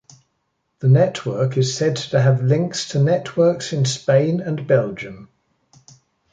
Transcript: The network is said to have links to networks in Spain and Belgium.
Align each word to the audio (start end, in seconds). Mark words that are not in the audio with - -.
The 0.79 0.87
network 0.89 1.57
is 1.57 1.77
said 1.77 1.95
to 1.95 2.19
have 2.19 2.41
links 2.41 2.89
to 2.89 2.99
networks 2.99 3.71
in 3.71 3.85
Spain 3.85 4.39
and 4.41 4.65
Belgium. 4.65 5.29